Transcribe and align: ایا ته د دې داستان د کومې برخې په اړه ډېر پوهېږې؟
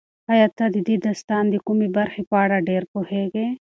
ایا 0.33 0.47
ته 0.57 0.65
د 0.75 0.77
دې 0.87 0.95
داستان 1.05 1.43
د 1.49 1.55
کومې 1.65 1.87
برخې 1.97 2.21
په 2.29 2.35
اړه 2.43 2.57
ډېر 2.69 2.83
پوهېږې؟ 2.93 3.45